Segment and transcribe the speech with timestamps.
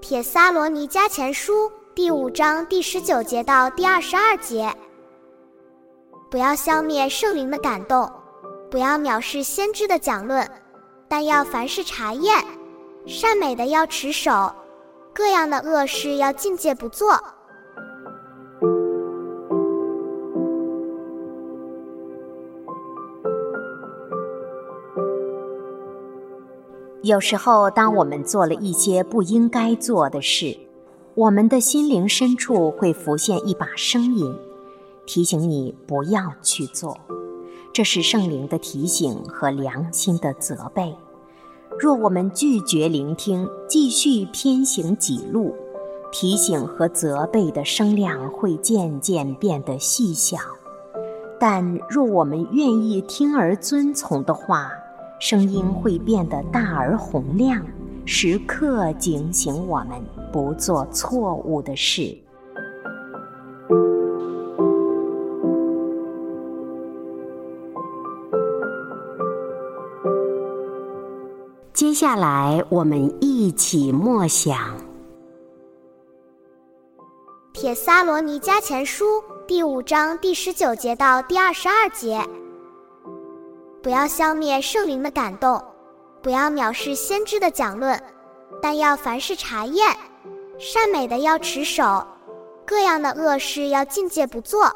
[0.00, 4.72] 铁撒罗尼加前书》第五章第十九节到第二十二节：
[6.30, 8.10] 不要消灭圣灵的感动，
[8.70, 10.48] 不要藐视先知的讲论，
[11.08, 12.44] 但要凡事查验，
[13.04, 14.54] 善美的要持守，
[15.12, 17.18] 各样的恶事要境戒不做。
[27.06, 30.58] 有时候，当我们做了一些不应该做的事，
[31.14, 34.36] 我们的心灵深处会浮现一把声音，
[35.06, 36.98] 提醒你不要去做。
[37.72, 40.96] 这是圣灵的提醒和良心的责备。
[41.78, 45.54] 若我们拒绝聆听，继续偏行己路，
[46.10, 50.38] 提醒和责备的声量会渐渐变得细小；
[51.38, 54.72] 但若我们愿意听而遵从的话，
[55.18, 57.64] 声音会变得大而洪亮，
[58.04, 60.00] 时刻警醒我们
[60.32, 62.16] 不做错误的事。
[71.72, 74.54] 接下来，我们一起默想
[77.52, 79.04] 《铁撒罗尼迦前书》
[79.46, 82.20] 第五章第十九节到第二十二节。
[83.86, 85.62] 不要消灭圣灵的感动，
[86.20, 87.96] 不要藐视先知的讲论，
[88.60, 89.96] 但要凡事查验，
[90.58, 92.04] 善美的要持守，
[92.66, 94.68] 各样的恶事要境戒不做。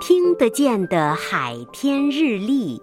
[0.00, 2.82] 听得见的海天日历。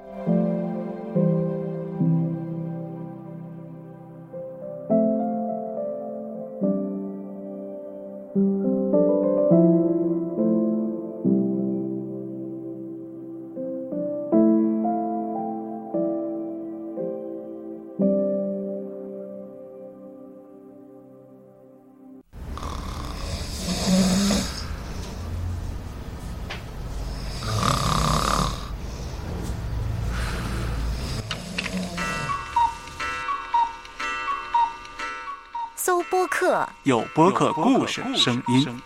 [35.83, 38.77] 搜播客，有播客故事声音。